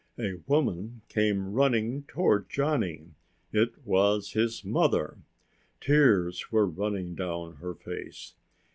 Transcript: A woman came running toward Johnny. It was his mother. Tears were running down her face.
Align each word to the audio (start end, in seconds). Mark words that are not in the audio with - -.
A 0.19 0.41
woman 0.47 1.03
came 1.09 1.53
running 1.53 2.05
toward 2.07 2.49
Johnny. 2.49 3.11
It 3.53 3.85
was 3.85 4.31
his 4.31 4.65
mother. 4.65 5.19
Tears 5.79 6.51
were 6.51 6.65
running 6.65 7.13
down 7.13 7.57
her 7.57 7.75
face. 7.75 8.33